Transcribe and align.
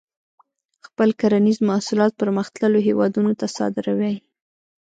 خپل 0.85 1.09
کرنیز 1.19 1.57
محصولات 1.69 2.11
پرمختللو 2.21 2.79
هیوادونو 2.87 3.31
ته 3.39 3.45
صادروي. 3.57 4.15